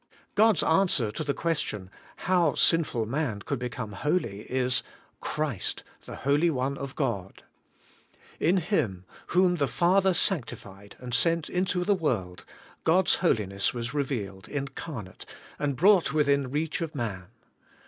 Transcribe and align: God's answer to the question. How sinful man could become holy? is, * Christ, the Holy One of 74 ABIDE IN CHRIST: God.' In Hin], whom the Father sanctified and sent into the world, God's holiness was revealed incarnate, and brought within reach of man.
God's 0.33 0.63
answer 0.63 1.11
to 1.11 1.23
the 1.23 1.35
question. 1.35 1.91
How 2.25 2.55
sinful 2.55 3.05
man 3.05 3.41
could 3.43 3.59
become 3.59 3.91
holy? 3.91 4.51
is, 4.51 4.81
* 5.01 5.19
Christ, 5.21 5.83
the 6.05 6.15
Holy 6.15 6.49
One 6.49 6.75
of 6.75 6.95
74 6.97 7.07
ABIDE 7.07 7.19
IN 7.19 7.33
CHRIST: 7.33 7.41
God.' 7.41 8.47
In 8.47 8.57
Hin], 8.57 9.05
whom 9.27 9.55
the 9.57 9.67
Father 9.67 10.15
sanctified 10.15 10.95
and 10.97 11.13
sent 11.13 11.51
into 11.51 11.83
the 11.83 11.93
world, 11.93 12.45
God's 12.83 13.17
holiness 13.17 13.75
was 13.75 13.93
revealed 13.93 14.47
incarnate, 14.49 15.27
and 15.59 15.75
brought 15.75 16.11
within 16.11 16.49
reach 16.49 16.81
of 16.81 16.95
man. 16.95 17.25